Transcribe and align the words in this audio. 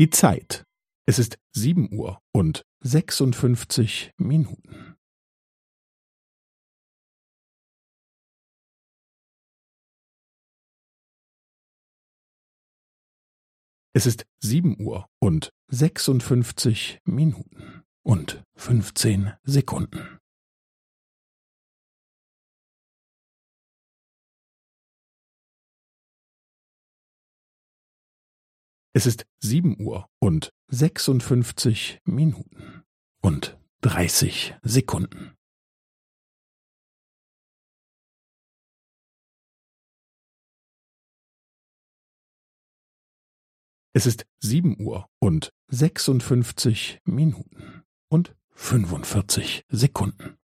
Die 0.00 0.08
Zeit. 0.08 0.64
Es 1.06 1.18
ist 1.18 1.38
sieben 1.54 1.92
Uhr 1.92 2.22
und 2.32 2.64
sechsundfünfzig 2.82 4.12
Minuten. 4.16 4.96
Es 13.92 14.06
ist 14.06 14.24
sieben 14.42 14.80
Uhr 14.80 15.06
und 15.18 15.50
sechsundfünfzig 15.70 17.00
Minuten 17.04 17.82
und 18.02 18.42
fünfzehn 18.56 19.34
Sekunden. 19.42 20.19
Es 28.92 29.06
ist 29.06 29.24
sieben 29.38 29.80
Uhr 29.80 30.10
und 30.18 30.52
sechsundfünfzig 30.66 32.00
Minuten 32.04 32.82
und 33.22 33.56
dreißig 33.82 34.56
Sekunden. 34.62 35.36
Es 43.92 44.06
ist 44.06 44.26
sieben 44.40 44.80
Uhr 44.80 45.08
und 45.20 45.52
sechsundfünfzig 45.68 47.00
Minuten 47.04 47.84
und 48.08 48.34
fünfundvierzig 48.50 49.64
Sekunden. 49.68 50.39